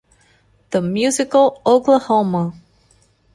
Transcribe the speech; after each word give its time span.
The 0.71 0.81
musical 0.81 1.61
Oklahoma! 1.63 2.55